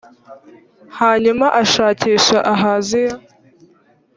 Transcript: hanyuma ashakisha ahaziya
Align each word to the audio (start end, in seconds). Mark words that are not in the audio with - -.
hanyuma 0.99 1.45
ashakisha 1.61 2.37
ahaziya 2.53 3.15